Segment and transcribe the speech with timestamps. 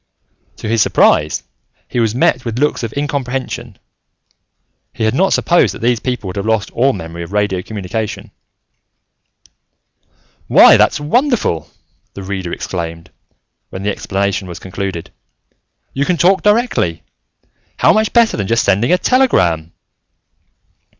[0.55, 1.43] To his surprise,
[1.87, 3.77] he was met with looks of incomprehension.
[4.93, 8.31] He had not supposed that these people would have lost all memory of radio communication.
[10.47, 11.69] "Why, that's wonderful!"
[12.15, 13.11] the Reader exclaimed,
[13.69, 15.11] when the explanation was concluded.
[15.93, 17.03] "You can talk directly.
[17.77, 19.71] How much better than just sending a telegram!"